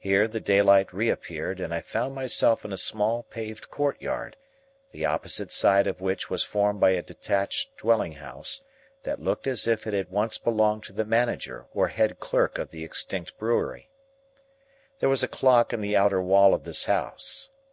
Here, 0.00 0.26
the 0.26 0.40
daylight 0.40 0.92
reappeared, 0.92 1.60
and 1.60 1.72
I 1.72 1.80
found 1.82 2.16
myself 2.16 2.64
in 2.64 2.72
a 2.72 2.76
small 2.76 3.22
paved 3.22 3.70
courtyard, 3.70 4.36
the 4.90 5.04
opposite 5.06 5.52
side 5.52 5.86
of 5.86 6.00
which 6.00 6.28
was 6.28 6.42
formed 6.42 6.80
by 6.80 6.90
a 6.90 7.00
detached 7.02 7.76
dwelling 7.76 8.14
house, 8.14 8.64
that 9.04 9.22
looked 9.22 9.46
as 9.46 9.68
if 9.68 9.86
it 9.86 9.94
had 9.94 10.10
once 10.10 10.36
belonged 10.36 10.82
to 10.82 10.92
the 10.92 11.04
manager 11.04 11.66
or 11.72 11.86
head 11.86 12.18
clerk 12.18 12.58
of 12.58 12.72
the 12.72 12.82
extinct 12.82 13.38
brewery. 13.38 13.88
There 14.98 15.08
was 15.08 15.22
a 15.22 15.28
clock 15.28 15.72
in 15.72 15.80
the 15.80 15.96
outer 15.96 16.20
wall 16.20 16.54
of 16.54 16.64
this 16.64 16.86
house. 16.86 17.50